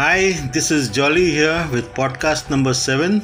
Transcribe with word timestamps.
Hi, 0.00 0.32
this 0.52 0.70
is 0.70 0.88
Jolly 0.88 1.30
here 1.30 1.68
with 1.70 1.92
podcast 1.92 2.48
number 2.48 2.72
7, 2.72 3.22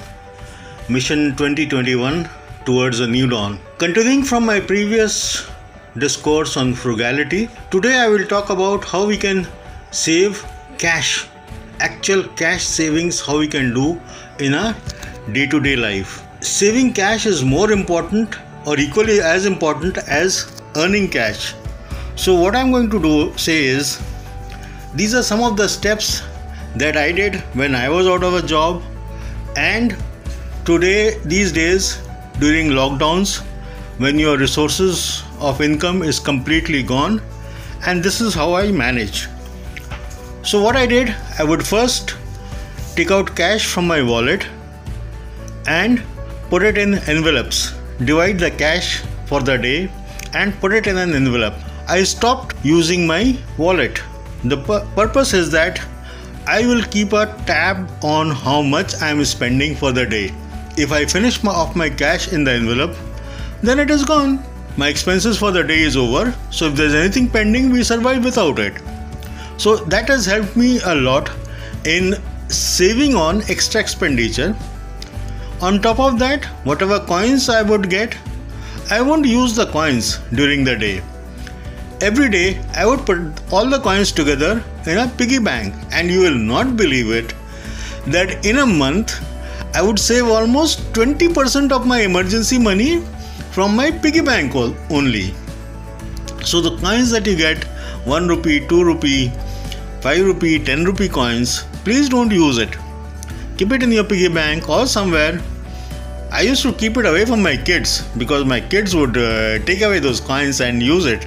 Mission 0.91 1.35
2021 1.35 2.29
Towards 2.67 3.01
a 3.01 3.06
New 3.06 3.27
Dawn. 3.27 3.59
Continuing 3.79 4.22
from 4.22 4.45
my 4.45 4.60
previous 4.60 5.48
discourse 5.96 6.58
on 6.58 6.74
frugality, 6.74 7.48
today 7.70 7.96
I 7.96 8.08
will 8.08 8.26
talk 8.26 8.50
about 8.50 8.84
how 8.84 9.06
we 9.06 9.16
can 9.16 9.48
save 9.90 10.44
cash, 10.76 11.26
actual 11.80 12.24
cash 12.42 12.62
savings, 12.62 13.22
how 13.22 13.38
we 13.38 13.48
can 13.48 13.72
do 13.72 13.98
in 14.38 14.52
a 14.52 14.77
day 15.32 15.46
to 15.46 15.58
day 15.58 15.77
life. 15.77 16.22
Saving 16.43 16.93
cash 16.93 17.24
is 17.24 17.43
more 17.43 17.72
important 17.72 18.36
or 18.66 18.79
equally 18.79 19.22
as 19.22 19.46
important 19.46 19.96
as 19.96 20.52
earning 20.77 21.08
cash. 21.08 21.54
So, 22.16 22.34
what 22.38 22.54
I'm 22.54 22.70
going 22.70 22.90
to 22.90 23.00
do 23.00 23.34
say 23.38 23.64
is 23.64 23.98
these 24.95 25.14
are 25.14 25.22
some 25.22 25.43
of 25.43 25.56
the 25.56 25.70
steps 25.70 26.22
that 26.79 26.96
I 26.96 27.12
did 27.12 27.36
when 27.54 27.74
I 27.74 27.88
was 27.88 28.06
out 28.06 28.22
of 28.22 28.34
a 28.34 28.46
job, 28.46 28.82
and 29.56 29.96
today, 30.64 31.18
these 31.24 31.52
days, 31.52 31.98
during 32.38 32.68
lockdowns, 32.68 33.38
when 33.98 34.18
your 34.18 34.37
resources 34.37 35.23
of 35.41 35.60
income 35.62 36.02
is 36.02 36.18
completely 36.18 36.82
gone, 36.82 37.23
and 37.87 38.02
this 38.02 38.20
is 38.20 38.34
how 38.34 38.54
I 38.54 38.70
manage. 38.70 39.27
So, 40.42 40.62
what 40.62 40.77
I 40.77 40.87
did, 40.87 41.15
I 41.38 41.45
would 41.45 41.66
first 41.66 42.15
take 42.95 43.10
out 43.10 43.34
cash 43.34 43.66
from 43.66 43.87
my 43.87 44.02
wallet 44.02 44.46
and 45.66 46.02
put 46.51 46.62
it 46.62 46.79
in 46.79 46.95
envelopes, 47.09 47.74
divide 48.04 48.38
the 48.38 48.51
cash 48.51 49.02
for 49.27 49.40
the 49.40 49.56
day, 49.56 49.90
and 50.34 50.59
put 50.60 50.73
it 50.73 50.87
in 50.87 50.98
an 50.98 51.15
envelope. 51.15 51.54
I 51.88 52.02
stopped 52.04 52.54
using 52.62 53.06
my 53.06 53.37
wallet. 53.56 54.01
The 54.45 54.59
pur- 54.59 54.87
purpose 54.95 55.32
is 55.32 55.51
that 55.52 55.80
I 56.48 56.64
will 56.64 56.82
keep 56.84 57.12
a 57.12 57.27
tab 57.45 57.91
on 58.05 58.30
how 58.30 58.62
much 58.62 58.95
I 59.02 59.09
am 59.09 59.24
spending 59.24 59.74
for 59.74 59.91
the 59.91 60.06
day. 60.06 60.32
If 60.76 60.93
I 60.93 61.04
finish 61.04 61.43
my, 61.43 61.51
off 61.51 61.74
my 61.74 61.90
cash 61.90 62.32
in 62.32 62.45
the 62.45 62.52
envelope, 62.52 62.95
then 63.62 63.80
it 63.80 63.90
is 63.90 64.05
gone. 64.05 64.45
My 64.77 64.87
expenses 64.87 65.37
for 65.39 65.51
the 65.51 65.65
day 65.65 65.81
is 65.81 65.97
over. 65.97 66.33
So 66.51 66.67
if 66.67 66.77
there's 66.77 66.95
anything 66.95 67.29
pending, 67.29 67.71
we 67.71 67.83
survive 67.83 68.25
without 68.25 68.61
it. 68.61 68.81
So 69.56 69.77
that 69.77 70.09
has 70.09 70.25
helped 70.25 70.55
me 70.55 70.79
a 70.84 70.95
lot 70.95 71.31
in 71.84 72.15
saving 72.49 73.17
on 73.17 73.43
extra 73.51 73.81
expenditure. 73.81 74.55
On 75.61 75.83
top 75.83 75.99
of 75.99 76.21
that, 76.21 76.45
whatever 76.62 77.01
coins 77.01 77.49
I 77.49 77.62
would 77.62 77.91
get, 77.91 78.17
I 78.89 79.03
won't 79.03 79.27
use 79.27 79.56
the 79.56 79.67
coins 79.67 80.19
during 80.33 80.62
the 80.62 80.77
day 80.77 81.03
every 82.01 82.29
day 82.29 82.61
I 82.75 82.87
would 82.87 83.05
put 83.07 83.19
all 83.53 83.69
the 83.69 83.81
coins 83.81 84.13
together 84.13 84.63
in 84.87 84.99
a 84.99 85.09
piggy 85.17 85.39
bank, 85.39 85.75
and 85.93 86.11
you 86.11 86.21
will 86.21 86.35
not 86.35 86.77
believe 86.77 87.11
it 87.11 87.35
that 88.07 88.45
in 88.45 88.59
a 88.59 88.67
month 88.67 89.21
I 89.75 89.83
would 89.83 89.99
save 89.99 90.29
almost 90.29 90.81
20% 90.93 91.73
of 91.73 91.87
my 91.87 92.01
emergency 92.01 92.59
money 92.59 93.01
from 93.51 93.75
my 93.75 93.91
piggy 93.91 94.21
bank 94.21 94.55
only. 94.91 95.35
So 96.45 96.61
the 96.61 96.77
coins 96.79 97.11
that 97.11 97.27
you 97.27 97.37
get 97.37 97.65
1 98.05 98.29
rupee, 98.29 98.67
2 98.69 98.85
rupee, 98.85 99.33
5 100.01 100.25
rupee, 100.25 100.59
10 100.59 100.85
rupee 100.85 101.09
coins, 101.09 101.65
please 101.85 102.09
don't 102.09 102.31
use 102.31 102.59
it. 102.59 102.77
Keep 103.59 103.73
it 103.73 103.83
in 103.83 103.91
your 103.91 104.05
piggy 104.05 104.29
bank 104.29 104.69
or 104.69 104.87
somewhere. 104.87 105.41
I 106.31 106.43
used 106.43 106.63
to 106.63 106.73
keep 106.73 106.97
it 106.97 107.07
away 107.07 107.25
from 107.25 107.43
my 107.43 107.57
kids 107.57 108.03
because 108.19 108.45
my 108.45 108.61
kids 108.61 108.95
would 108.95 109.17
uh, 109.17 109.59
take 109.65 109.83
away 109.83 109.99
those 109.99 110.21
coins 110.21 110.61
and 110.61 110.83
use 110.83 111.07
it 111.07 111.27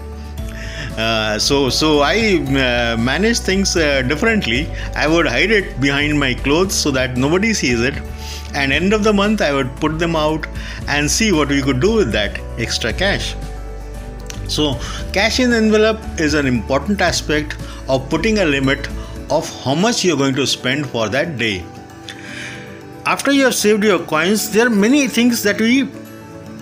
uh, 1.00 1.40
so 1.40 1.70
so 1.70 2.00
I 2.00 2.38
uh, 2.38 2.98
manage 2.98 3.40
things 3.40 3.76
uh, 3.76 4.02
differently. 4.02 4.70
I 4.96 5.08
would 5.08 5.28
hide 5.28 5.52
it 5.52 5.80
behind 5.80 6.20
my 6.20 6.34
clothes 6.34 6.76
so 6.76 6.92
that 6.92 7.18
nobody 7.18 7.54
sees 7.54 7.82
it. 7.82 7.96
And 8.54 8.74
end 8.74 8.94
of 8.94 9.04
the 9.04 9.14
month, 9.14 9.42
I 9.42 9.54
would 9.54 9.76
put 9.78 10.00
them 10.00 10.16
out 10.16 10.48
and 10.88 11.10
see 11.10 11.32
what 11.32 11.50
we 11.50 11.62
could 11.62 11.80
do 11.80 11.94
with 11.94 12.12
that 12.14 12.40
extra 12.58 12.92
cash. 12.92 13.36
So 14.48 14.80
cash 15.14 15.40
in 15.40 15.54
envelope 15.54 16.00
is 16.20 16.34
an 16.34 16.48
important 16.48 17.02
aspect 17.02 17.56
of 17.88 18.10
putting 18.10 18.40
a 18.40 18.46
limit 18.46 18.90
of 19.30 19.48
how 19.64 19.76
much 19.76 20.04
you're 20.04 20.18
going 20.18 20.36
to 20.36 20.48
spend 20.48 20.88
for 20.88 21.08
that 21.10 21.38
day. 21.38 21.64
After 23.06 23.32
you 23.32 23.44
have 23.44 23.56
saved 23.56 23.84
your 23.84 24.00
coins, 24.00 24.52
there 24.52 24.66
are 24.68 24.72
many 24.72 25.08
things 25.08 25.44
that 25.44 25.62
we 25.62 25.88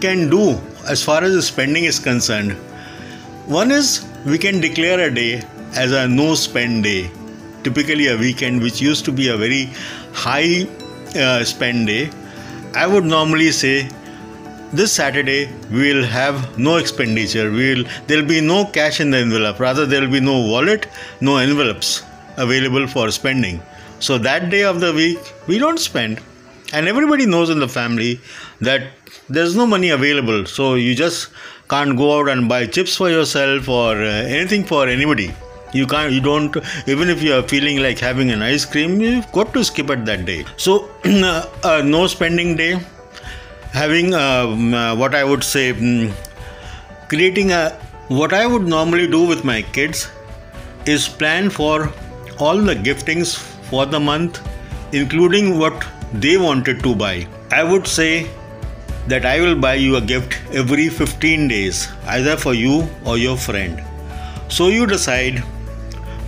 can 0.02 0.30
do 0.30 0.60
as 0.88 1.04
far 1.04 1.24
as 1.24 1.48
spending 1.48 1.86
is 1.86 1.98
concerned. 2.00 2.52
One 3.46 3.72
is 3.72 4.07
we 4.28 4.38
can 4.38 4.62
declare 4.62 5.00
a 5.08 5.14
day 5.14 5.42
as 5.74 5.92
a 5.92 6.08
no 6.08 6.36
spend 6.36 6.84
day. 6.84 7.10
Typically 7.64 8.08
a 8.08 8.18
weekend 8.18 8.62
which 8.62 8.82
used 8.82 9.06
to 9.06 9.12
be 9.12 9.30
a 9.30 9.38
very 9.38 9.64
high 10.14 10.68
uh, 11.16 11.44
spend 11.44 11.88
day 11.88 12.10
i 12.82 12.86
would 12.86 13.06
normally 13.06 13.52
say 13.52 13.90
this 14.80 14.92
saturday 15.00 15.42
we 15.72 15.94
will 15.94 16.04
have 16.04 16.58
no 16.60 16.76
expenditure. 16.76 17.50
We 17.50 17.74
will 17.74 17.86
there'll 18.08 18.26
be 18.26 18.42
no 18.42 18.66
cash 18.66 19.00
in 19.00 19.12
the 19.12 19.20
envelope. 19.20 19.60
Rather 19.60 19.86
there'll 19.86 20.12
be 20.12 20.20
no 20.20 20.38
wallet 20.52 20.88
no 21.22 21.38
envelopes 21.38 22.04
available 22.36 22.86
for 22.88 23.10
spending. 23.12 23.62
So 24.00 24.18
that 24.20 24.50
day 24.50 24.64
of 24.64 24.82
the 24.82 24.94
week 24.94 25.20
we 25.48 25.58
don't 25.58 25.80
spend. 25.80 26.20
And 26.74 26.88
everybody 26.88 27.26
knows 27.26 27.50
in 27.50 27.60
the 27.60 27.70
family 27.70 28.20
that 28.60 28.92
there's 29.30 29.56
no 29.56 29.66
money 29.66 29.90
available. 29.90 30.46
So 30.46 30.76
you 30.76 30.96
just 30.96 31.30
can't 31.70 31.98
go 31.98 32.20
out 32.20 32.30
and 32.30 32.48
buy 32.50 32.66
chips 32.66 32.96
for 32.96 33.10
yourself 33.10 33.68
or 33.70 33.96
uh, 33.96 34.38
anything 34.38 34.64
for 34.64 34.88
anybody. 34.88 35.34
You 35.74 35.86
can't 35.86 36.12
you 36.14 36.22
don't 36.22 36.56
even 36.88 37.10
if 37.10 37.22
you 37.22 37.34
are 37.34 37.44
feeling 37.44 37.82
like 37.84 38.00
having 38.00 38.32
an 38.32 38.42
ice 38.42 38.66
cream 38.66 39.02
you've 39.02 39.32
got 39.32 39.54
to 39.54 39.64
skip 39.64 39.90
it 39.90 40.06
that 40.06 40.26
day. 40.26 40.46
So 40.56 40.90
uh, 41.06 41.46
uh, 41.64 41.82
no 41.84 42.08
spending 42.08 42.56
day. 42.56 42.80
Having 43.72 44.14
um, 44.14 44.74
uh, 44.74 44.96
what 44.96 45.14
i 45.14 45.24
would 45.24 45.44
say 45.44 45.72
um, 45.72 46.14
creating 47.10 47.52
a 47.52 47.70
what 48.08 48.34
i 48.34 48.48
would 48.48 48.66
normally 48.66 49.08
do 49.16 49.24
with 49.32 49.44
my 49.44 49.62
kids 49.78 50.10
is 50.86 51.08
plan 51.08 51.50
for 51.50 51.92
all 52.40 52.58
the 52.70 52.76
giftings 52.88 53.36
for 53.70 53.86
the 53.86 54.00
month 54.00 54.40
including 54.94 55.60
what 55.60 55.86
they 56.14 56.38
wanted 56.38 56.82
to 56.84 56.96
buy. 56.96 57.28
I 57.52 57.64
would 57.64 57.88
say 57.88 58.30
that 59.08 59.26
I 59.26 59.40
will 59.42 59.56
buy 59.56 59.76
you 59.76 59.96
a 59.96 60.02
gift 60.02 60.38
every 60.54 60.90
15 60.90 61.48
days, 61.48 61.88
either 62.06 62.36
for 62.38 62.54
you 62.54 62.88
or 63.06 63.18
your 63.18 63.38
friend. 63.38 63.82
So 64.50 64.68
you 64.68 64.86
decide 64.86 65.40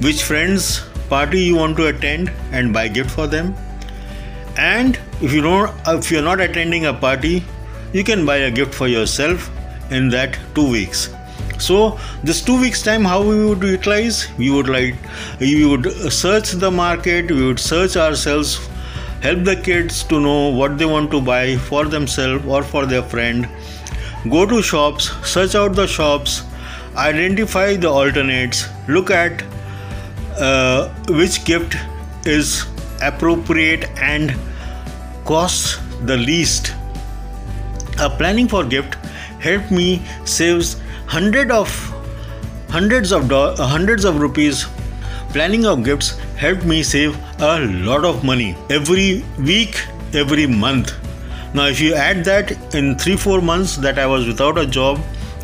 which 0.01 0.23
friend's 0.23 0.81
party 1.09 1.41
you 1.41 1.55
want 1.55 1.75
to 1.77 1.87
attend 1.87 2.31
and 2.51 2.73
buy 2.73 2.87
gift 2.87 3.11
for 3.11 3.27
them. 3.27 3.53
And 4.57 4.99
if 5.21 5.33
you 5.33 5.41
don't 5.41 5.71
if 5.87 6.11
you're 6.11 6.21
not 6.21 6.39
attending 6.39 6.85
a 6.85 6.93
party, 6.93 7.43
you 7.91 8.03
can 8.03 8.25
buy 8.25 8.37
a 8.37 8.51
gift 8.51 8.73
for 8.73 8.87
yourself 8.87 9.49
in 9.91 10.09
that 10.09 10.37
2 10.55 10.69
weeks. 10.69 11.09
So 11.57 11.99
this 12.23 12.41
2 12.41 12.61
weeks 12.61 12.81
time 12.81 13.03
how 13.03 13.21
we 13.21 13.45
would 13.45 13.63
utilize 13.63 14.27
we 14.37 14.49
would 14.49 14.69
like 14.69 14.95
we 15.39 15.65
would 15.65 15.91
search 16.13 16.51
the 16.51 16.71
market, 16.71 17.31
we 17.31 17.45
would 17.45 17.59
search 17.59 17.97
ourselves 17.97 18.68
help 19.21 19.43
the 19.43 19.55
kids 19.55 20.03
to 20.03 20.19
know 20.19 20.49
what 20.49 20.77
they 20.77 20.85
want 20.85 21.11
to 21.11 21.21
buy 21.21 21.57
for 21.57 21.85
themselves 21.85 22.45
or 22.45 22.63
for 22.63 22.85
their 22.85 23.03
friend. 23.03 23.47
Go 24.29 24.45
to 24.45 24.61
shops 24.61 25.11
search 25.27 25.55
out 25.55 25.75
the 25.75 25.87
shops 25.87 26.43
identify 26.95 27.75
the 27.75 27.87
alternates 27.87 28.67
look 28.87 29.09
at 29.09 29.43
uh, 30.37 30.89
which 31.07 31.43
gift 31.45 31.75
is 32.25 32.65
appropriate 33.01 33.85
and 33.99 34.35
costs 35.25 35.77
the 36.05 36.17
least. 36.17 36.73
A 37.99 38.09
planning 38.09 38.47
for 38.47 38.63
gift 38.63 38.95
helped 39.39 39.71
me 39.71 40.01
saves 40.25 40.81
hundred 41.05 41.51
of 41.51 41.69
hundreds 42.69 43.11
of 43.11 43.27
do- 43.29 43.55
hundreds 43.57 44.05
of 44.05 44.19
rupees. 44.19 44.65
Planning 45.33 45.65
of 45.65 45.83
gifts 45.83 46.19
helped 46.39 46.63
me 46.63 46.81
save 46.81 47.15
a 47.39 47.59
lot 47.87 48.05
of 48.05 48.23
money 48.23 48.55
every 48.69 49.23
week, 49.37 49.79
every 50.13 50.47
month. 50.47 50.93
Now, 51.53 51.65
if 51.65 51.81
you 51.81 51.95
add 51.95 52.23
that 52.25 52.51
in 52.73 52.97
three, 52.97 53.17
four 53.17 53.41
months 53.41 53.75
that 53.77 53.99
I 53.99 54.05
was 54.05 54.25
without 54.25 54.57
a 54.57 54.65
job, 54.65 55.01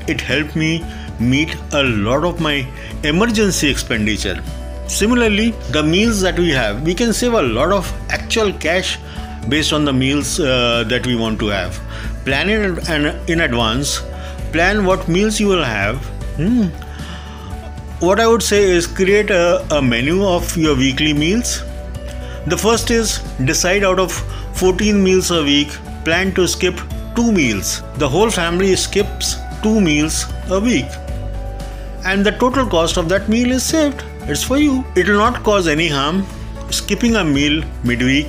it 0.07 0.21
helped 0.21 0.55
me 0.55 0.85
meet 1.19 1.55
a 1.73 1.83
lot 1.83 2.23
of 2.23 2.39
my 2.39 2.65
emergency 3.03 3.69
expenditure. 3.69 4.41
Similarly, 4.87 5.51
the 5.71 5.83
meals 5.83 6.21
that 6.21 6.39
we 6.39 6.49
have, 6.51 6.83
we 6.83 6.93
can 6.93 7.11
save 7.11 7.33
a 7.33 7.41
lot 7.41 7.71
of 7.73 7.91
actual 8.09 8.53
cash 8.53 8.97
based 9.49 9.73
on 9.73 9.83
the 9.83 9.93
meals 9.93 10.39
uh, 10.39 10.85
that 10.87 11.05
we 11.05 11.15
want 11.15 11.39
to 11.39 11.47
have. 11.47 11.79
Plan 12.23 12.49
it 12.49 13.29
in 13.29 13.41
advance, 13.41 14.01
plan 14.53 14.85
what 14.85 15.07
meals 15.09 15.39
you 15.39 15.47
will 15.47 15.63
have. 15.63 15.97
Hmm 16.37 16.67
what 17.99 18.19
I 18.19 18.27
would 18.27 18.43
say 18.43 18.63
is 18.63 18.87
create 18.87 19.29
a, 19.29 19.65
a 19.71 19.81
menu 19.81 20.25
of 20.25 20.55
your 20.57 20.75
weekly 20.75 21.13
meals. 21.13 21.63
The 22.47 22.57
first 22.57 22.91
is 22.91 23.19
decide 23.45 23.83
out 23.83 23.99
of 23.99 24.11
14 24.57 25.01
meals 25.01 25.31
a 25.31 25.41
week, 25.43 25.69
plan 26.03 26.33
to 26.35 26.47
skip 26.47 26.79
two 27.15 27.31
meals. 27.31 27.81
The 27.95 28.07
whole 28.07 28.29
family 28.29 28.75
skips 28.75 29.35
two 29.63 29.79
meals 29.79 30.25
a 30.49 30.59
week. 30.59 30.85
And 32.05 32.25
the 32.25 32.31
total 32.31 32.67
cost 32.67 32.97
of 32.97 33.09
that 33.09 33.29
meal 33.29 33.51
is 33.51 33.63
saved. 33.63 34.03
It's 34.23 34.43
for 34.43 34.57
you. 34.57 34.83
It 34.95 35.07
will 35.07 35.17
not 35.17 35.43
cause 35.43 35.67
any 35.67 35.87
harm 35.87 36.25
skipping 36.71 37.15
a 37.15 37.23
meal 37.23 37.63
midweek 37.83 38.27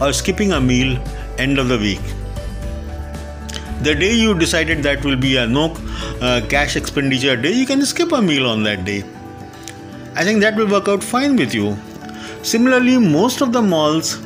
or 0.00 0.12
skipping 0.12 0.52
a 0.52 0.60
meal 0.60 1.00
end 1.38 1.58
of 1.58 1.68
the 1.68 1.78
week. 1.78 2.15
The 3.82 3.94
day 3.94 4.12
you 4.12 4.36
decided 4.38 4.82
that 4.84 5.04
will 5.04 5.16
be 5.16 5.36
a 5.36 5.46
no 5.46 5.76
uh, 6.20 6.40
cash 6.48 6.76
expenditure 6.76 7.36
day, 7.36 7.52
you 7.52 7.66
can 7.66 7.84
skip 7.84 8.12
a 8.12 8.22
meal 8.22 8.46
on 8.46 8.62
that 8.62 8.84
day. 8.84 9.04
I 10.14 10.24
think 10.24 10.40
that 10.40 10.56
will 10.56 10.68
work 10.68 10.88
out 10.88 11.04
fine 11.04 11.36
with 11.36 11.54
you. 11.54 11.76
Similarly, 12.42 12.96
most 12.96 13.42
of 13.42 13.52
the 13.52 13.60
malls 13.60 14.18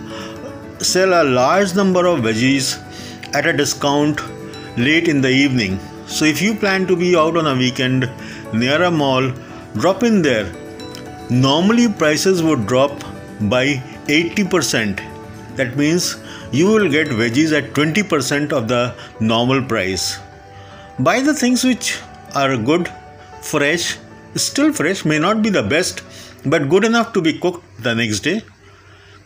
sell 0.79 1.23
a 1.23 1.25
large 1.25 1.75
number 1.75 2.07
of 2.07 2.21
veggies 2.21 2.79
at 3.35 3.47
a 3.47 3.53
discount 3.53 4.21
late 4.79 5.09
in 5.09 5.21
the 5.21 5.31
evening. 5.31 5.79
So 6.07 6.25
if 6.25 6.41
you 6.41 6.55
plan 6.55 6.87
to 6.87 6.97
be 6.97 7.17
out 7.17 7.37
on 7.37 7.47
a 7.47 7.55
weekend 7.55 8.09
near 8.53 8.83
a 8.83 8.91
mall, 8.91 9.31
drop 9.75 10.03
in 10.03 10.23
there. 10.23 10.51
Normally 11.29 11.89
prices 11.89 12.43
would 12.43 12.67
drop 12.67 12.93
by 13.43 13.83
80%. 14.07 15.57
That 15.57 15.77
means 15.77 16.17
you 16.53 16.67
will 16.67 16.89
get 16.91 17.09
veggies 17.09 17.53
at 17.57 17.73
20% 17.75 18.53
of 18.53 18.69
the 18.69 18.95
normal 19.21 19.63
price. 19.63 20.19
Buy 20.99 21.21
the 21.21 21.35
things 21.35 21.65
which 21.65 21.99
are 22.35 22.57
good, 22.57 22.91
fresh, 23.43 23.99
still 24.35 24.73
fresh, 24.73 25.05
may 25.05 25.19
not 25.19 25.43
be 25.43 25.51
the 25.51 25.63
best, 25.63 26.03
but 26.45 26.69
good 26.69 26.85
enough 26.85 27.13
to 27.13 27.23
be 27.23 27.39
cooked 27.39 27.65
the 27.83 27.95
next 27.95 28.21
day. 28.21 28.43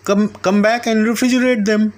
Come, 0.04 0.28
come 0.28 0.60
back 0.60 0.86
and 0.86 1.06
refrigerate 1.06 1.64
them. 1.64 1.92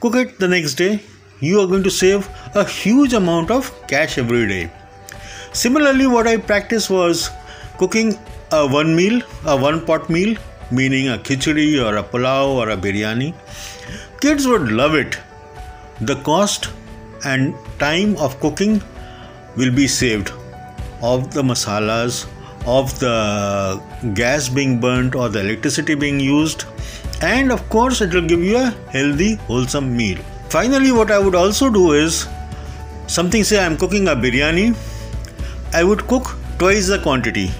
Cook 0.00 0.14
it 0.16 0.38
the 0.38 0.48
next 0.48 0.74
day. 0.74 1.02
You 1.40 1.60
are 1.60 1.66
going 1.66 1.82
to 1.82 1.90
save 1.90 2.28
a 2.54 2.64
huge 2.64 3.12
amount 3.12 3.50
of 3.50 3.70
cash 3.88 4.16
every 4.16 4.48
day. 4.48 4.70
Similarly, 5.52 6.06
what 6.06 6.26
I 6.26 6.38
practiced 6.38 6.88
was 6.90 7.30
cooking 7.78 8.18
a 8.52 8.66
one 8.66 8.96
meal, 8.96 9.20
a 9.44 9.56
one 9.56 9.84
pot 9.84 10.08
meal, 10.08 10.36
meaning 10.70 11.08
a 11.08 11.18
khichdi 11.18 11.84
or 11.84 11.96
a 11.96 12.02
pulao 12.02 12.54
or 12.54 12.70
a 12.70 12.76
biryani. 12.76 13.34
Kids 14.20 14.46
would 14.46 14.72
love 14.72 14.94
it. 14.94 15.18
The 16.00 16.16
cost 16.22 16.70
and 17.24 17.54
time 17.78 18.16
of 18.16 18.40
cooking 18.40 18.82
will 19.56 19.70
be 19.70 19.86
saved 19.86 20.30
of 21.02 21.34
the 21.34 21.42
masalas, 21.42 22.26
of 22.66 22.98
the 22.98 23.80
gas 24.14 24.48
being 24.48 24.80
burnt 24.80 25.14
or 25.14 25.28
the 25.28 25.40
electricity 25.40 25.94
being 25.94 26.18
used, 26.18 26.64
and 27.20 27.52
of 27.52 27.68
course, 27.68 28.00
it 28.00 28.14
will 28.14 28.26
give 28.26 28.42
you 28.42 28.56
a 28.56 28.70
healthy, 28.90 29.34
wholesome 29.50 29.94
meal. 29.94 30.18
Finally, 30.48 30.92
what 30.92 31.10
I 31.10 31.18
would 31.18 31.34
also 31.34 31.68
do 31.70 31.92
is 31.92 32.26
something 33.06 33.44
say 33.44 33.64
I'm 33.64 33.76
cooking 33.76 34.08
a 34.08 34.16
biryani, 34.16 34.74
I 35.74 35.84
would 35.84 36.06
cook 36.06 36.36
twice 36.58 36.86
the 36.88 36.98
quantity. 36.98 37.50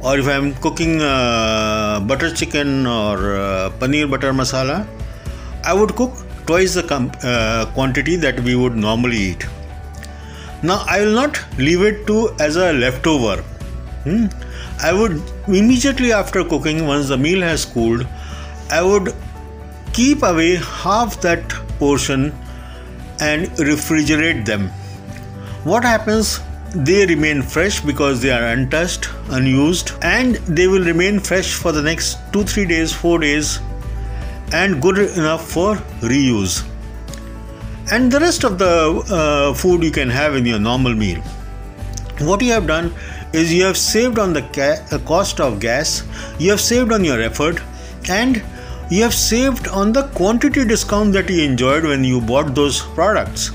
Or 0.00 0.18
if 0.18 0.28
I'm 0.28 0.54
cooking 0.54 1.02
uh, 1.02 2.00
butter 2.00 2.32
chicken 2.32 2.86
or 2.86 3.36
uh, 3.36 3.70
paneer 3.78 4.08
butter 4.10 4.32
masala, 4.32 4.86
I 5.70 5.74
would 5.74 5.94
cook 5.96 6.12
twice 6.46 6.74
the 6.74 6.82
com- 6.82 7.12
uh, 7.22 7.66
quantity 7.74 8.16
that 8.16 8.40
we 8.40 8.54
would 8.54 8.74
normally 8.74 9.18
eat. 9.18 9.46
Now 10.62 10.82
I 10.88 11.00
will 11.00 11.12
not 11.12 11.40
leave 11.58 11.82
it 11.82 12.06
to 12.06 12.30
as 12.40 12.56
a 12.56 12.72
leftover. 12.72 13.42
Hmm? 14.04 14.26
I 14.80 14.92
would 14.92 15.20
immediately 15.46 16.12
after 16.12 16.42
cooking, 16.42 16.86
once 16.86 17.08
the 17.08 17.18
meal 17.18 17.42
has 17.42 17.66
cooled, 17.66 18.06
I 18.70 18.82
would 18.82 19.14
keep 19.92 20.22
away 20.22 20.56
half 20.56 21.20
that 21.20 21.48
portion 21.78 22.32
and 23.20 23.48
refrigerate 23.68 24.44
them. 24.46 24.68
What 25.64 25.84
happens? 25.84 26.40
They 26.74 27.04
remain 27.06 27.42
fresh 27.42 27.80
because 27.80 28.22
they 28.22 28.30
are 28.30 28.46
untouched, 28.54 29.10
unused, 29.30 29.92
and 30.00 30.36
they 30.58 30.66
will 30.66 30.84
remain 30.84 31.20
fresh 31.20 31.54
for 31.54 31.72
the 31.72 31.82
next 31.82 32.18
2 32.32 32.44
3 32.44 32.66
days, 32.66 32.92
4 32.92 33.18
days, 33.18 33.58
and 34.52 34.80
good 34.80 34.98
enough 34.98 35.48
for 35.50 35.74
reuse 36.00 36.64
and 37.90 38.12
the 38.12 38.20
rest 38.20 38.44
of 38.44 38.58
the 38.58 39.02
uh, 39.10 39.54
food 39.54 39.82
you 39.82 39.90
can 39.90 40.10
have 40.10 40.36
in 40.36 40.44
your 40.44 40.58
normal 40.58 40.94
meal. 40.94 41.20
What 42.20 42.42
you 42.42 42.52
have 42.52 42.66
done 42.66 42.92
is 43.32 43.52
you 43.52 43.64
have 43.64 43.76
saved 43.78 44.18
on 44.18 44.32
the 44.32 44.42
ca- 44.42 44.98
cost 45.06 45.40
of 45.40 45.60
gas, 45.60 46.02
you 46.38 46.50
have 46.50 46.60
saved 46.60 46.92
on 46.92 47.04
your 47.04 47.20
effort, 47.20 47.62
and 48.08 48.42
you 48.90 49.02
have 49.02 49.14
saved 49.14 49.68
on 49.68 49.92
the 49.92 50.04
quantity 50.08 50.64
discount 50.64 51.12
that 51.12 51.30
you 51.30 51.42
enjoyed 51.42 51.84
when 51.84 52.04
you 52.04 52.20
bought 52.20 52.54
those 52.54 52.82
products. 52.82 53.52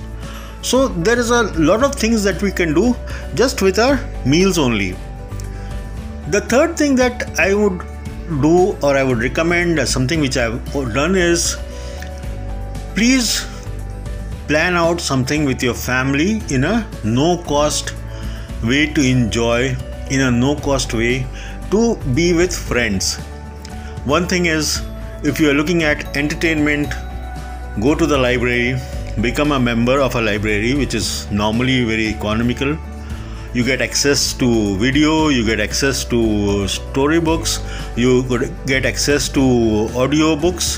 So, 0.62 0.88
there 0.88 1.20
is 1.20 1.30
a 1.30 1.44
lot 1.60 1.84
of 1.84 1.94
things 1.94 2.24
that 2.24 2.42
we 2.42 2.52
can 2.52 2.74
do 2.74 2.96
just 3.36 3.62
with 3.62 3.80
our 3.80 4.00
meals 4.26 4.58
only. 4.58 4.96
The 6.30 6.42
third 6.42 6.78
thing 6.78 6.96
that 6.96 7.38
I 7.40 7.54
would 7.54 7.82
do 8.42 8.78
or 8.82 8.98
I 8.98 9.04
would 9.04 9.20
recommend 9.20 9.80
something 9.88 10.20
which 10.22 10.38
I've 10.38 10.62
done 10.94 11.16
is 11.16 11.58
please 12.96 13.46
plan 14.48 14.76
out 14.76 15.00
something 15.02 15.46
with 15.46 15.64
your 15.64 15.74
family 15.74 16.42
in 16.50 16.64
a 16.64 16.88
no 17.04 17.38
cost 17.44 17.94
way 18.64 18.86
to 18.94 19.02
enjoy, 19.02 19.76
in 20.10 20.22
a 20.22 20.32
no 20.32 20.56
cost 20.56 20.94
way 20.94 21.26
to 21.72 21.96
be 22.14 22.34
with 22.34 22.56
friends. 22.56 23.18
One 24.06 24.28
thing 24.28 24.46
is, 24.46 24.82
if 25.24 25.40
you 25.40 25.50
are 25.50 25.54
looking 25.54 25.84
at 25.84 26.16
entertainment, 26.16 26.94
go 27.82 27.96
to 27.96 28.06
the 28.06 28.18
library, 28.18 28.80
become 29.22 29.52
a 29.54 29.60
member 29.60 30.00
of 30.00 30.16
a 30.16 30.22
library, 30.22 30.76
which 30.76 30.94
is 30.94 31.30
normally 31.32 31.84
very 31.84 32.08
economical. 32.08 32.78
You 33.54 33.64
get 33.64 33.82
access 33.82 34.34
to 34.34 34.78
video, 34.78 35.30
you 35.30 35.46
get 35.46 35.60
access 35.60 36.04
to 36.06 36.68
storybooks, 36.68 37.60
you 37.96 38.24
get 38.66 38.86
access 38.86 39.30
to 39.30 39.90
audio 39.96 40.36
books, 40.36 40.78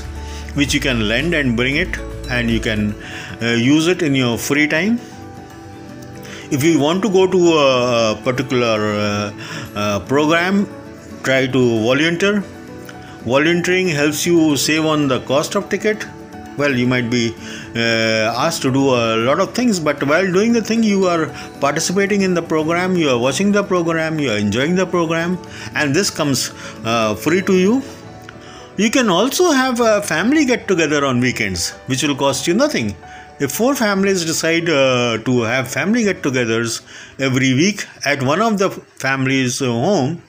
which 0.54 0.74
you 0.74 0.80
can 0.80 1.08
lend 1.08 1.34
and 1.34 1.56
bring 1.56 1.76
it 1.76 1.98
and 2.30 2.50
you 2.50 2.60
can 2.60 2.94
uh, 3.42 3.46
use 3.46 3.86
it 3.86 4.02
in 4.02 4.14
your 4.14 4.36
free 4.36 4.66
time. 4.66 5.00
If 6.50 6.62
you 6.62 6.78
want 6.78 7.02
to 7.02 7.10
go 7.10 7.26
to 7.26 7.58
a 7.58 8.20
particular 8.22 8.78
uh, 8.94 9.32
uh, 9.74 10.00
program 10.00 10.66
try 11.26 11.46
to 11.54 11.62
volunteer. 11.82 12.40
Volunteering 13.30 13.88
helps 13.88 14.24
you 14.24 14.56
save 14.56 14.84
on 14.86 15.08
the 15.08 15.18
cost 15.30 15.56
of 15.56 15.68
ticket 15.68 16.06
well 16.56 16.74
you 16.74 16.86
might 16.86 17.10
be 17.10 17.34
uh, 17.74 18.44
asked 18.44 18.62
to 18.62 18.72
do 18.72 18.84
a 18.90 19.16
lot 19.28 19.40
of 19.40 19.54
things 19.54 19.78
but 19.80 20.02
while 20.04 20.30
doing 20.32 20.52
the 20.52 20.62
thing 20.62 20.82
you 20.82 21.06
are 21.06 21.26
participating 21.60 22.22
in 22.22 22.34
the 22.34 22.42
program 22.42 22.96
you 22.96 23.08
are 23.08 23.18
watching 23.18 23.52
the 23.52 23.62
program 23.62 24.18
you 24.18 24.30
are 24.30 24.38
enjoying 24.38 24.74
the 24.74 24.86
program 24.86 25.38
and 25.74 25.94
this 25.94 26.10
comes 26.10 26.52
uh, 26.84 27.14
free 27.14 27.42
to 27.42 27.54
you 27.54 27.82
you 28.78 28.90
can 28.90 29.08
also 29.08 29.52
have 29.52 29.80
a 29.80 30.02
family 30.02 30.44
get 30.44 30.68
together 30.68 31.02
on 31.06 31.18
weekends, 31.18 31.70
which 31.86 32.02
will 32.02 32.14
cost 32.14 32.46
you 32.46 32.52
nothing. 32.52 32.94
If 33.40 33.52
four 33.52 33.74
families 33.74 34.22
decide 34.26 34.68
uh, 34.68 35.16
to 35.24 35.42
have 35.42 35.66
family 35.66 36.04
get 36.04 36.20
togethers 36.20 36.82
every 37.18 37.54
week 37.54 37.86
at 38.04 38.22
one 38.22 38.42
of 38.42 38.58
the 38.58 38.68
families' 38.68 39.60
home, 39.60 40.22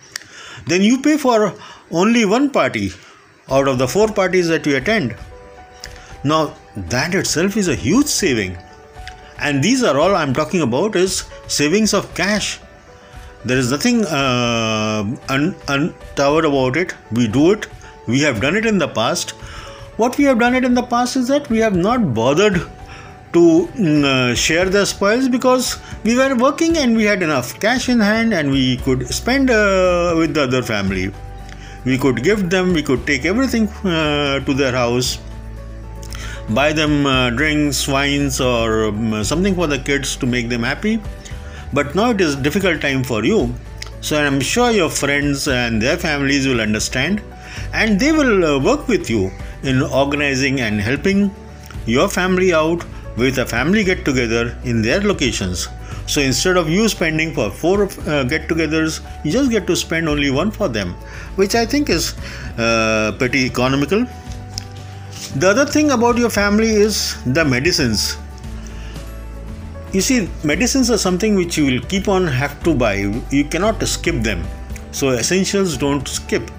then 0.66 0.82
you 0.82 1.02
pay 1.02 1.18
for 1.18 1.56
only 1.92 2.24
one 2.24 2.50
party 2.50 2.92
out 3.52 3.68
of 3.68 3.80
the 3.80 3.88
four 3.88 4.08
parties 4.08 4.48
that 4.48 4.66
you 4.66 4.78
attend. 4.78 5.14
Now, 6.28 6.54
that 6.76 7.16
itself 7.16 7.58
is 7.58 7.68
a 7.68 7.76
huge 7.76 8.08
saving. 8.08 8.58
And 9.40 9.64
these 9.64 9.84
are 9.84 9.98
all 10.00 10.16
I'm 10.16 10.34
talking 10.34 10.62
about 10.62 10.96
is 10.96 11.26
savings 11.48 11.94
of 11.94 12.14
cash. 12.16 12.60
There 13.46 13.58
is 13.58 13.72
nothing 13.72 14.04
uh, 14.06 15.06
un- 15.30 15.56
untoward 15.68 16.46
about 16.46 16.76
it. 16.76 16.96
We 17.12 17.28
do 17.28 17.52
it 17.52 17.68
we 18.08 18.22
have 18.22 18.40
done 18.40 18.56
it 18.56 18.66
in 18.66 18.78
the 18.78 18.88
past. 18.88 19.32
What 19.98 20.18
we 20.18 20.24
have 20.26 20.40
done 20.40 20.56
it 20.56 20.64
in 20.64 20.74
the 20.74 20.84
past 20.84 21.16
is 21.18 21.28
that 21.28 21.50
we 21.50 21.60
have 21.60 21.76
not 21.76 22.14
bothered 22.14 22.62
to 23.34 23.68
mm, 23.76 24.04
uh, 24.06 24.34
share 24.36 24.70
the 24.70 24.86
spoils 24.86 25.28
because 25.28 25.78
we 26.04 26.16
were 26.16 26.36
working 26.36 26.78
and 26.78 26.96
we 26.96 27.04
had 27.04 27.22
enough 27.22 27.60
cash 27.60 27.90
in 27.90 28.00
hand 28.00 28.34
and 28.34 28.50
we 28.50 28.78
could 28.78 29.08
spend 29.08 29.50
uh, 29.50 30.16
with 30.18 30.34
the 30.34 30.44
other 30.44 30.64
family. 30.64 31.12
We 31.84 31.98
could 31.98 32.24
give 32.24 32.50
them, 32.50 32.74
we 32.74 32.82
could 32.82 33.06
take 33.06 33.26
everything 33.26 33.68
uh, 33.84 34.40
to 34.40 34.54
their 34.54 34.72
house, 34.72 35.20
buy 36.50 36.74
them 36.74 37.06
uh, 37.06 37.30
drinks, 37.32 37.88
wines, 37.88 38.40
or 38.40 38.86
um, 38.86 39.24
something 39.24 39.56
for 39.56 39.68
the 39.68 39.80
kids 39.80 40.16
to 40.18 40.26
make 40.26 40.50
them 40.50 40.64
happy. 40.64 41.02
But 41.74 41.96
now 41.96 42.12
it 42.12 42.22
is 42.22 42.36
difficult 42.36 42.82
time 42.82 43.04
for 43.04 43.24
you. 43.24 43.54
So 44.02 44.18
I'm 44.18 44.40
sure 44.40 44.72
your 44.72 44.90
friends 44.90 45.48
and 45.48 45.82
their 45.82 45.98
families 45.98 46.48
will 46.48 46.62
understand 46.62 47.22
and 47.74 48.00
they 48.00 48.12
will 48.12 48.46
uh, 48.46 48.60
work 48.60 48.88
with 48.88 49.10
you 49.10 49.32
in 49.64 49.82
organizing 49.82 50.62
and 50.62 50.80
helping 50.80 51.32
your 51.86 52.08
family 52.08 52.54
out 52.54 52.86
with 53.18 53.40
a 53.40 53.46
family 53.46 53.84
get 53.84 54.06
together 54.06 54.56
in 54.64 54.82
their 54.82 55.02
locations. 55.02 55.68
So 56.06 56.22
instead 56.22 56.56
of 56.56 56.70
you 56.70 56.88
spending 56.88 57.34
for 57.34 57.50
four 57.50 57.84
uh, 57.84 58.24
get 58.24 58.48
togethers, 58.48 59.02
you 59.26 59.32
just 59.32 59.52
get 59.52 59.68
to 59.68 59.76
spend 59.76 60.08
only 60.08 60.32
one 60.32 60.52
for 60.52 60.70
them, 60.70 60.94
which 61.36 61.56
I 61.56 61.66
think 61.66 61.90
is 61.90 62.16
uh, 62.58 63.14
pretty 63.18 63.46
economical. 63.46 64.06
The 65.36 65.50
other 65.50 65.66
thing 65.66 65.92
about 65.92 66.18
your 66.18 66.30
family 66.30 66.70
is 66.70 67.18
the 67.26 67.46
medicines. 67.46 68.18
You 69.94 70.02
see, 70.02 70.30
medicines 70.44 70.92
are 70.92 70.98
something 70.98 71.36
which 71.36 71.58
you 71.58 71.66
will 71.66 71.82
keep 71.82 72.08
on 72.08 72.28
have 72.28 72.62
to 72.64 72.74
buy. 72.74 72.96
You 73.32 73.46
cannot 73.46 73.82
skip 73.88 74.24
them. 74.24 74.46
So 74.92 75.10
essentials 75.10 75.78
don't 75.78 76.08
skip 76.08 76.50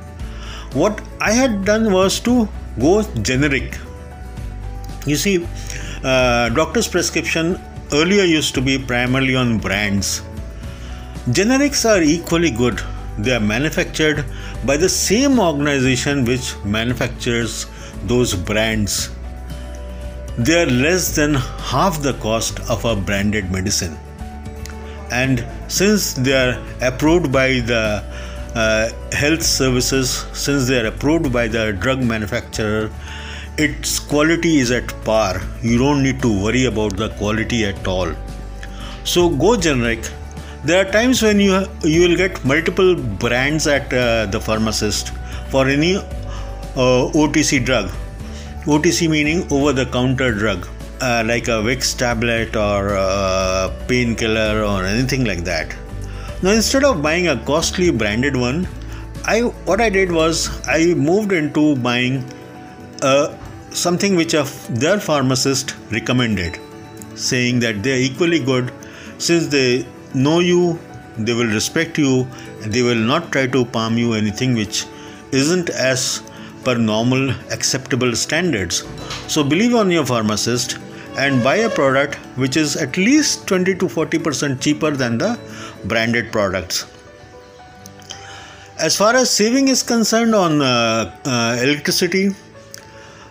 what 0.75 1.01
I 1.21 1.33
had 1.33 1.65
done 1.65 1.93
was 1.93 2.21
to 2.21 2.49
go 2.79 3.03
generic. 3.23 3.79
You 5.07 5.17
see, 5.17 5.47
uh, 6.05 6.51
doctor's 6.51 6.87
prescription 6.87 7.59
earlier 7.93 8.25
used 8.25 8.55
to 8.55 8.61
be 8.61 8.79
primarily 8.79 9.35
on 9.35 9.59
brands. 9.59 10.23
Generics 11.31 11.89
are 11.89 12.03
equally 12.03 12.51
good. 12.51 12.81
They 13.19 13.35
are 13.35 13.41
manufactured 13.41 14.25
by 14.69 14.77
the 14.77 14.89
same 14.89 15.39
organization 15.41 16.27
which 16.27 16.47
manufactures 16.63 17.67
those 18.05 18.35
brands. 18.35 19.11
They 20.37 20.63
are 20.63 20.67
less 20.67 21.17
than 21.17 21.35
half 21.71 22.03
the 22.03 22.13
cost 22.25 22.61
of 22.69 22.85
a 22.85 22.95
branded 22.95 23.51
medicine. 23.51 23.97
And 25.11 25.47
since 25.69 26.13
they 26.13 26.35
are 26.35 26.63
approved 26.83 27.33
by 27.33 27.49
the 27.71 28.05
uh, 28.55 28.91
health 29.17 29.43
services, 29.43 30.27
since 30.35 30.69
they 30.69 30.81
are 30.81 30.87
approved 30.89 31.33
by 31.33 31.49
the 31.49 31.73
drug 31.73 32.03
manufacturer, 32.03 32.91
its 33.57 33.99
quality 33.99 34.59
is 34.59 34.71
at 34.71 34.95
par. 35.05 35.41
You 35.63 35.79
don't 35.79 36.03
need 36.03 36.21
to 36.21 36.45
worry 36.45 36.67
about 36.67 36.99
the 36.99 37.09
quality 37.23 37.65
at 37.65 37.89
all. 37.89 38.13
So 39.05 39.31
go 39.31 39.57
generic. 39.57 40.11
There 40.65 40.85
are 40.85 40.91
times 40.91 41.23
when 41.23 41.39
you 41.39 41.67
you 41.85 42.01
will 42.03 42.17
get 42.17 42.45
multiple 42.45 42.97
brands 42.97 43.67
at 43.69 43.93
uh, 43.93 44.27
the 44.27 44.41
pharmacist 44.41 45.11
for 45.51 45.69
any 45.69 45.97
uh, 45.97 47.13
OTC 47.23 47.65
drug. 47.65 47.91
OTC 48.65 49.09
meaning 49.09 49.47
over 49.53 49.73
the 49.73 49.87
counter 49.87 50.33
drug. 50.33 50.67
Uh, 51.01 51.23
like 51.25 51.47
a 51.47 51.59
Vicks 51.67 51.97
tablet 51.97 52.57
or 52.57 52.95
a 52.95 53.73
painkiller 53.87 54.65
or 54.65 54.85
anything 54.85 55.25
like 55.25 55.45
that. 55.45 55.77
Now 56.43 56.51
instead 56.51 56.83
of 56.83 57.03
buying 57.03 57.29
a 57.29 57.37
costly 57.45 57.93
branded 57.93 58.37
one, 58.37 58.67
I 59.25 59.43
what 59.69 59.81
I 59.81 59.91
did 59.91 60.11
was 60.11 60.49
I 60.67 60.95
moved 60.95 61.31
into 61.31 61.77
buying 61.77 62.25
uh, 63.01 63.37
something 63.71 64.17
which 64.17 64.35
a, 64.35 64.43
their 64.71 64.99
pharmacist 64.99 65.77
recommended, 65.93 66.59
saying 67.15 67.61
that 67.61 67.85
they 67.85 67.93
are 67.93 68.03
equally 68.11 68.41
good 68.41 68.73
since 69.19 69.47
they 69.47 69.87
know 70.15 70.41
you, 70.41 70.79
they 71.17 71.33
will 71.33 71.47
respect 71.47 71.99
you, 71.99 72.27
they 72.61 72.83
will 72.83 73.03
not 73.13 73.33
try 73.33 73.47
to 73.47 73.65
palm 73.65 73.99
you 73.99 74.15
anything 74.15 74.55
which 74.55 74.87
isn't 75.33 75.71
as 75.71 76.23
per 76.65 76.77
normal 76.77 77.31
acceptable 77.51 78.15
standards. 78.15 78.85
So 79.27 79.45
believe 79.45 79.75
on 79.75 79.91
your 79.91 80.07
pharmacist 80.07 80.79
and 81.17 81.43
buy 81.43 81.57
a 81.57 81.71
product 81.71 82.17
which 82.37 82.57
is 82.57 82.77
at 82.77 82.97
least 82.97 83.47
20 83.47 83.75
to 83.77 83.87
40% 83.87 84.61
cheaper 84.61 84.91
than 84.93 85.19
the 85.19 85.39
branded 85.85 86.31
products. 86.33 86.87
As 88.79 88.97
far 88.97 89.17
as 89.17 89.29
saving 89.29 89.69
is 89.69 89.83
concerned 89.83 90.35
on 90.35 90.63
uh, 90.63 91.13
uh, 91.25 91.59
electricity, 91.61 92.31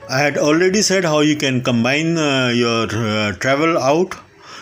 I 0.10 0.20
had 0.20 0.38
already 0.38 0.82
said 0.82 1.06
how 1.06 1.20
you 1.22 1.38
can 1.38 1.62
combine 1.62 2.18
uh, 2.18 2.50
your 2.50 2.88
uh, 2.92 3.32
travel 3.34 3.78
out. 3.78 4.16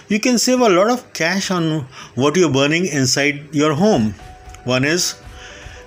You 0.08 0.20
can 0.20 0.38
save 0.38 0.60
a 0.60 0.70
lot 0.70 0.92
of 0.92 1.14
cash 1.14 1.50
on 1.50 1.88
what 2.14 2.36
you're 2.36 2.52
burning 2.52 2.86
inside 2.86 3.56
your 3.56 3.74
home. 3.74 4.14
One 4.64 4.86
is 4.86 5.16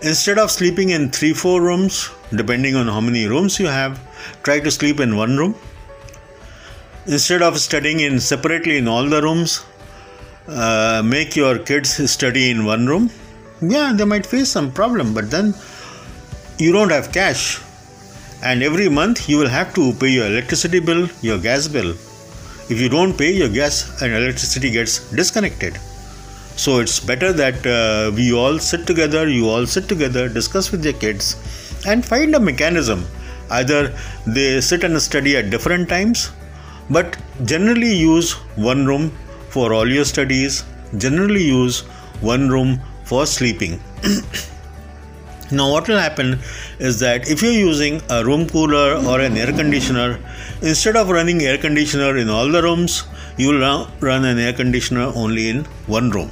instead 0.02 0.38
of 0.38 0.50
sleeping 0.50 0.90
in 0.90 1.10
3 1.10 1.34
4 1.34 1.60
rooms, 1.62 2.10
depending 2.34 2.75
on 2.75 2.88
how 2.88 3.00
many 3.00 3.26
rooms 3.28 3.60
you 3.60 3.66
have, 3.66 4.00
try 4.42 4.58
to 4.58 4.72
sleep 4.72 4.98
in 4.98 5.16
one 5.16 5.37
room. 5.37 5.54
Instead 7.06 7.42
of 7.42 7.60
studying 7.60 8.00
in 8.00 8.18
separately 8.18 8.76
in 8.78 8.88
all 8.88 9.08
the 9.08 9.22
rooms 9.22 9.64
uh, 10.48 11.00
make 11.04 11.37
your 11.37 11.58
kids 11.58 11.94
study 12.10 12.50
in 12.50 12.64
one 12.64 12.87
room. 12.88 13.10
Yeah 13.60 13.92
they 13.92 14.04
might 14.04 14.26
face 14.26 14.48
some 14.48 14.72
problem 14.72 15.14
but 15.14 15.30
then 15.30 15.54
you 16.58 16.72
don't 16.72 16.90
have 16.90 17.12
cash. 17.12 17.60
And 18.42 18.64
every 18.64 18.88
month 18.88 19.28
you 19.28 19.38
will 19.38 19.54
have 19.60 19.72
to 19.75 19.92
pay 19.92 20.08
your 20.08 20.26
electricity 20.26 20.80
bill 20.80 21.08
your 21.22 21.38
gas 21.38 21.68
bill 21.68 21.94
if 22.68 22.80
you 22.80 22.88
don't 22.88 23.16
pay 23.16 23.32
your 23.32 23.48
gas 23.48 24.02
and 24.02 24.12
electricity 24.12 24.70
gets 24.70 25.10
disconnected. 25.10 25.78
So 26.56 26.80
it's 26.80 26.98
better 27.00 27.32
that 27.32 27.66
uh, 27.66 28.14
we 28.14 28.32
all 28.32 28.58
sit 28.58 28.87
together 28.87 29.28
you 29.28 29.48
all 29.48 29.66
sit 29.66 29.88
together 29.88 30.28
discuss 30.28 30.72
with 30.72 30.84
your 30.84 30.94
kids 30.94 31.37
and 31.87 32.04
find 32.04 32.34
a 32.34 32.40
mechanism. 32.40 33.06
Either 33.50 33.96
they 34.26 34.60
sit 34.60 34.84
and 34.84 35.00
study 35.00 35.37
at 35.37 35.50
different 35.50 35.88
times 35.88 36.32
but 36.90 37.16
generally 37.44 37.94
use 37.94 38.32
one 38.56 38.87
room 38.87 39.10
for 39.50 39.72
all 39.72 39.88
your 39.88 40.04
studies 40.04 40.64
generally 40.96 41.42
use 41.42 41.80
one 42.20 42.48
room 42.48 42.80
for 43.04 43.26
sleeping 43.26 43.80
now 45.50 45.71
what 45.71 45.88
will 45.88 45.99
happen 45.99 46.38
is 46.78 47.00
that 47.00 47.28
if 47.28 47.43
you're 47.43 47.52
using 47.52 48.02
a 48.11 48.23
room 48.25 48.47
cooler 48.49 48.97
or 49.11 49.21
an 49.21 49.37
air 49.37 49.50
conditioner 49.52 50.21
instead 50.61 50.95
of 50.95 51.09
running 51.09 51.40
air 51.43 51.57
conditioner 51.57 52.17
in 52.19 52.28
all 52.28 52.50
the 52.50 52.62
rooms 52.62 53.05
you 53.38 53.49
will 53.49 53.87
run 54.00 54.25
an 54.25 54.38
air 54.38 54.52
conditioner 54.52 55.11
only 55.14 55.49
in 55.49 55.64
one 55.87 56.11
room. 56.11 56.31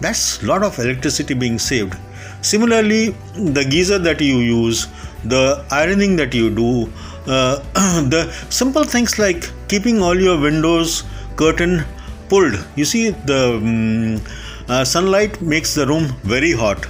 That's 0.00 0.42
a 0.42 0.46
lot 0.46 0.62
of 0.62 0.78
electricity 0.78 1.34
being 1.34 1.58
saved. 1.58 1.96
Similarly 2.42 3.16
the 3.34 3.64
geyser 3.64 3.98
that 3.98 4.20
you 4.20 4.38
use 4.38 4.88
the 5.24 5.64
ironing 5.70 6.16
that 6.16 6.34
you 6.34 6.50
do 6.50 6.92
uh, 7.26 7.56
the 8.12 8.30
simple 8.50 8.84
things 8.84 9.18
like 9.18 9.50
keeping 9.68 10.02
all 10.02 10.20
your 10.20 10.38
windows 10.38 11.04
curtain 11.36 11.84
pulled. 12.28 12.62
You 12.76 12.84
see 12.84 13.10
the 13.10 13.54
um, 13.54 14.20
uh, 14.68 14.84
sunlight 14.84 15.40
makes 15.40 15.74
the 15.74 15.86
room 15.86 16.08
very 16.24 16.52
hot 16.52 16.86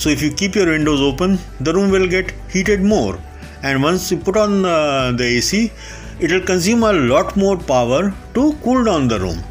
so 0.00 0.08
if 0.10 0.22
you 0.22 0.30
keep 0.40 0.54
your 0.54 0.68
windows 0.76 1.00
open 1.00 1.38
the 1.60 1.72
room 1.72 1.90
will 1.90 2.08
get 2.16 2.32
heated 2.50 2.80
more. 2.94 3.18
And 3.62 3.82
once 3.82 4.10
you 4.10 4.18
put 4.18 4.36
on 4.36 4.64
uh, 4.64 5.12
the 5.12 5.26
ac 5.38 5.72
it 6.18 6.30
will 6.32 6.46
consume 6.52 6.82
a 6.82 6.92
lot 6.92 7.36
more 7.36 7.56
power 7.56 8.14
to 8.34 8.52
cool 8.64 8.84
down 8.84 9.08
the 9.08 9.20
room. 9.20 9.42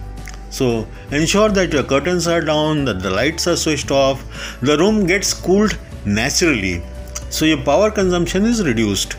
So 0.50 0.88
ensure 1.12 1.50
that 1.50 1.74
your 1.74 1.84
curtains 1.84 2.28
are 2.28 2.42
down 2.42 2.86
that 2.86 3.02
the 3.02 3.10
lights 3.10 3.48
are 3.48 3.58
switched 3.58 3.92
off. 3.92 4.24
The 4.62 4.78
room 4.78 5.06
gets 5.06 5.34
cooled 5.34 5.78
naturally. 6.06 6.82
So 7.30 7.46
your 7.46 7.62
power 7.62 7.92
consumption 7.92 8.46
is 8.46 8.64
reduced. 8.66 9.18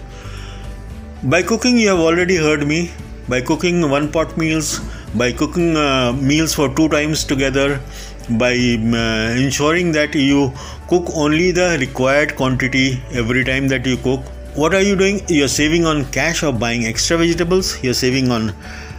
By 1.22 1.42
cooking, 1.42 1.76
you 1.78 1.88
have 1.88 1.98
already 1.98 2.36
heard 2.36 2.66
me. 2.66 2.90
By 3.28 3.40
cooking 3.40 3.90
one 3.90 4.10
pot 4.10 4.36
meals, 4.38 4.80
by 5.14 5.32
cooking 5.32 5.76
uh, 5.76 6.12
meals 6.12 6.54
for 6.54 6.74
two 6.74 6.88
times 6.88 7.24
together, 7.24 7.80
by 8.28 8.52
uh, 8.52 9.40
ensuring 9.44 9.92
that 9.92 10.14
you 10.14 10.52
cook 10.88 11.04
only 11.14 11.52
the 11.52 11.76
required 11.80 12.36
quantity 12.36 13.02
every 13.12 13.44
time 13.44 13.68
that 13.68 13.86
you 13.86 13.96
cook. 13.96 14.20
What 14.54 14.74
are 14.74 14.82
you 14.82 14.96
doing? 14.96 15.20
You're 15.28 15.48
saving 15.48 15.86
on 15.86 16.04
cash 16.06 16.42
or 16.42 16.52
buying 16.52 16.86
extra 16.86 17.18
vegetables. 17.18 17.82
You're 17.82 17.94
saving 17.94 18.30
on 18.30 18.54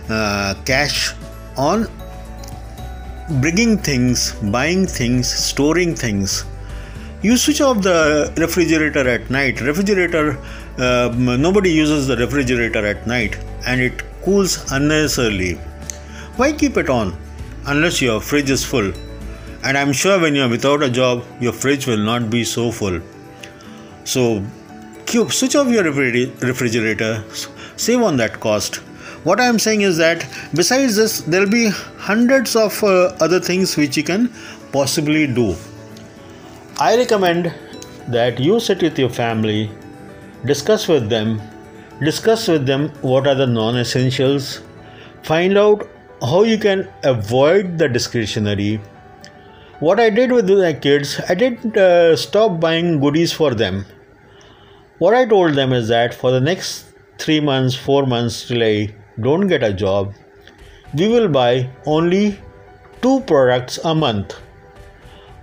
uh, 0.09 0.53
cash 0.65 1.13
on 1.57 1.87
bringing 3.41 3.77
things, 3.77 4.33
buying 4.51 4.85
things, 4.85 5.27
storing 5.27 5.95
things. 5.95 6.45
You 7.21 7.35
switch 7.35 7.61
off 7.61 7.81
the 7.81 8.31
refrigerator 8.37 9.07
at 9.09 9.29
night. 9.29 9.59
Refrigerator 9.61 10.37
uh, 10.77 11.11
nobody 11.17 11.71
uses 11.71 12.07
the 12.07 12.15
refrigerator 12.15 12.85
at 12.85 13.07
night 13.07 13.37
and 13.65 13.81
it 13.81 14.03
cools 14.21 14.71
unnecessarily. 14.71 15.55
Why 16.37 16.53
keep 16.53 16.77
it 16.77 16.89
on 16.89 17.17
unless 17.65 18.01
your 18.01 18.21
fridge 18.21 18.51
is 18.51 18.63
full? 18.63 18.93
And 19.67 19.77
I'm 19.77 19.91
sure 19.91 20.17
when 20.17 20.33
you're 20.33 20.47
without 20.47 20.81
a 20.81 20.89
job, 20.89 21.25
your 21.41 21.51
fridge 21.51 21.87
will 21.87 21.97
not 22.09 22.29
be 22.29 22.45
so 22.45 22.71
full. 22.71 23.01
So, 24.05 24.41
keep, 25.05 25.33
switch 25.33 25.57
off 25.57 25.67
your 25.67 25.83
refrigerator, 25.83 27.21
save 27.75 28.01
on 28.01 28.15
that 28.15 28.39
cost. 28.39 28.77
What 29.25 29.41
I'm 29.41 29.59
saying 29.59 29.81
is 29.81 29.97
that 29.97 30.25
besides 30.53 30.95
this, 30.95 31.19
there'll 31.19 31.49
be 31.49 31.67
hundreds 31.97 32.55
of 32.55 32.81
uh, 32.81 33.17
other 33.19 33.41
things 33.41 33.75
which 33.75 33.97
you 33.97 34.03
can 34.03 34.31
possibly 34.71 35.27
do. 35.27 35.53
I 36.79 36.95
recommend 36.95 37.53
that 38.07 38.39
you 38.39 38.61
sit 38.61 38.81
with 38.81 38.97
your 38.97 39.09
family 39.09 39.69
discuss 40.45 40.87
with 40.87 41.09
them 41.09 41.41
discuss 42.01 42.47
with 42.47 42.65
them 42.65 42.89
what 43.01 43.27
are 43.27 43.35
the 43.35 43.47
non 43.47 43.75
essentials 43.75 44.61
find 45.23 45.57
out 45.57 45.89
how 46.21 46.43
you 46.43 46.57
can 46.57 46.87
avoid 47.03 47.77
the 47.77 47.89
discretionary 47.89 48.79
what 49.79 49.99
i 49.99 50.09
did 50.09 50.31
with 50.31 50.49
my 50.49 50.73
kids 50.73 51.19
i 51.29 51.35
didn't 51.35 51.77
uh, 51.77 52.15
stop 52.15 52.59
buying 52.59 52.99
goodies 52.99 53.33
for 53.33 53.53
them. 53.53 53.85
What 54.99 55.13
i 55.13 55.25
told 55.25 55.53
them 55.53 55.73
is 55.73 55.87
that 55.89 56.13
for 56.13 56.31
the 56.31 56.41
next 56.41 56.85
3 57.19 57.41
months 57.41 57.75
4 57.75 58.05
months 58.07 58.47
till 58.47 58.63
i 58.63 58.93
don't 59.25 59.47
get 59.47 59.63
a 59.63 59.73
job 59.73 60.13
we 60.93 61.07
will 61.07 61.27
buy 61.27 61.69
only 61.85 62.39
two 63.01 63.19
products 63.21 63.79
a 63.83 63.93
month. 63.93 64.35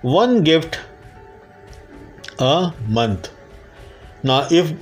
One 0.03 0.43
gift 0.43 0.81
a 2.39 2.73
month. 2.89 3.31
Now, 4.23 4.47
if 4.51 4.73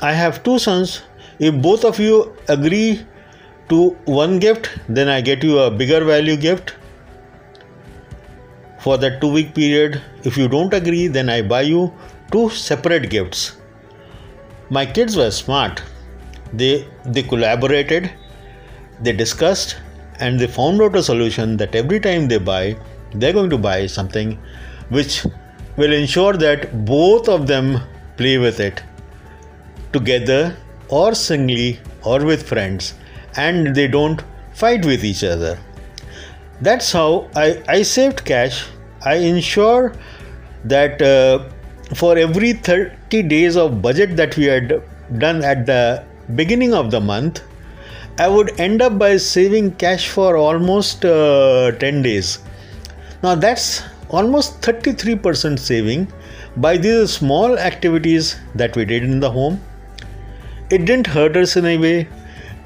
I 0.00 0.12
have 0.12 0.42
two 0.42 0.58
sons, 0.58 1.02
if 1.38 1.60
both 1.60 1.84
of 1.84 1.98
you 1.98 2.34
agree 2.48 3.04
to 3.68 3.90
one 4.04 4.38
gift, 4.38 4.70
then 4.88 5.08
I 5.08 5.20
get 5.20 5.42
you 5.42 5.58
a 5.58 5.70
bigger 5.70 6.04
value 6.04 6.36
gift 6.36 6.74
for 8.84 8.98
that 8.98 9.20
two 9.20 9.32
week 9.32 9.54
period. 9.54 10.00
If 10.24 10.36
you 10.36 10.48
don't 10.48 10.74
agree, 10.74 11.06
then 11.06 11.30
I 11.30 11.42
buy 11.42 11.62
you 11.62 11.92
two 12.30 12.48
separate 12.50 13.08
gifts. 13.10 13.56
My 14.70 14.84
kids 14.86 15.16
were 15.16 15.30
smart. 15.30 15.82
They 16.52 16.86
they 17.04 17.22
collaborated, 17.22 18.10
they 19.00 19.12
discussed, 19.12 19.76
and 20.20 20.38
they 20.38 20.46
found 20.46 20.82
out 20.82 20.96
a 20.96 21.02
solution 21.02 21.56
that 21.62 21.74
every 21.74 22.00
time 22.08 22.28
they 22.28 22.38
buy, 22.38 22.76
they're 23.14 23.32
going 23.32 23.50
to 23.50 23.58
buy 23.58 23.86
something 23.86 24.38
which 24.88 25.26
will 25.76 25.92
ensure 25.92 26.34
that 26.44 26.84
both 26.84 27.28
of 27.28 27.46
them 27.46 27.80
play 28.18 28.36
with 28.38 28.60
it 28.60 28.82
together 29.92 30.56
or 30.88 31.14
singly 31.14 31.80
or 32.04 32.24
with 32.24 32.46
friends 32.48 32.94
and 33.36 33.74
they 33.74 33.86
don't 33.88 34.22
fight 34.52 34.84
with 34.84 35.04
each 35.04 35.24
other. 35.24 35.58
That's 36.60 36.92
how 36.92 37.28
I, 37.34 37.62
I 37.68 37.82
saved 37.82 38.24
cash. 38.24 38.64
I 39.04 39.16
ensure 39.16 39.92
that 40.64 41.02
uh, 41.02 41.48
for 41.94 42.16
every 42.16 42.54
30 42.54 43.22
days 43.22 43.56
of 43.56 43.82
budget 43.82 44.16
that 44.16 44.36
we 44.36 44.44
had 44.44 44.82
done 45.18 45.44
at 45.44 45.66
the 45.66 46.04
beginning 46.34 46.72
of 46.72 46.90
the 46.90 47.00
month, 47.00 47.42
I 48.18 48.28
would 48.28 48.58
end 48.60 48.80
up 48.80 48.98
by 48.98 49.16
saving 49.16 49.72
cash 49.72 50.08
for 50.08 50.36
almost 50.36 51.04
uh, 51.04 51.72
10 51.72 52.02
days. 52.02 52.38
Now 53.22 53.34
that's 53.34 53.82
almost 54.08 54.60
33% 54.62 55.58
saving 55.58 56.12
by 56.56 56.76
these 56.76 57.12
small 57.12 57.58
activities 57.58 58.36
that 58.54 58.76
we 58.76 58.84
did 58.84 59.02
in 59.02 59.20
the 59.20 59.30
home. 59.30 59.60
It 60.70 60.86
didn't 60.86 61.08
hurt 61.08 61.36
us 61.36 61.56
in 61.56 61.66
any 61.66 61.78
way, 61.78 62.08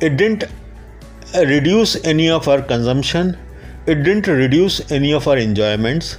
it 0.01 0.17
didn't 0.17 0.45
uh, 0.45 1.45
reduce 1.47 2.05
any 2.05 2.29
of 2.31 2.47
our 2.47 2.63
consumption, 2.63 3.37
it 3.87 4.03
didn't 4.05 4.27
reduce 4.27 4.91
any 4.93 5.13
of 5.13 5.27
our 5.27 5.39
enjoyments. 5.39 6.19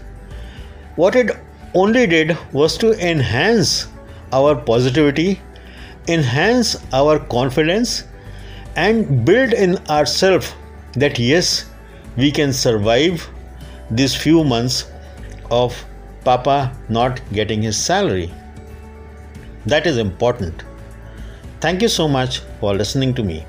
What 0.99 1.15
it 1.15 1.29
only 1.73 2.07
did 2.07 2.37
was 2.51 2.77
to 2.79 2.87
enhance 3.09 3.87
our 4.33 4.53
positivity, 4.53 5.39
enhance 6.09 6.75
our 6.91 7.19
confidence, 7.19 8.03
and 8.75 9.23
build 9.23 9.53
in 9.53 9.77
ourselves 9.87 10.53
that 10.95 11.17
yes, 11.17 11.69
we 12.17 12.31
can 12.31 12.51
survive 12.51 13.29
these 13.89 14.13
few 14.13 14.43
months 14.43 14.91
of 15.49 15.85
Papa 16.25 16.75
not 16.89 17.21
getting 17.31 17.61
his 17.61 17.77
salary. 17.77 18.33
That 19.65 19.87
is 19.87 19.95
important. 19.95 20.65
Thank 21.61 21.81
you 21.81 21.87
so 21.87 22.09
much 22.09 22.39
for 22.59 22.75
listening 22.75 23.13
to 23.13 23.23
me. 23.23 23.45